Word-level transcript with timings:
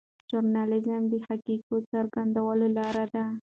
ژورنالیزم 0.29 1.01
د 1.11 1.13
حقایقو 1.27 1.75
څرګندولو 1.91 2.65
لاره 2.77 3.05
ده. 3.13 3.25